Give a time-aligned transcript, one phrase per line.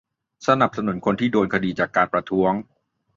[0.47, 2.53] สนับสนุนคนที่โดนคดีจากการประท้วง